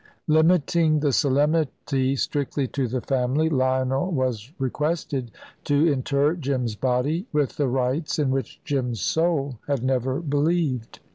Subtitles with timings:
[0.25, 5.29] Limiting the solemnity strictly to the family, Lionel was requested
[5.65, 10.97] to inter Jim's body, with the rites in which Jim's soul had never believed.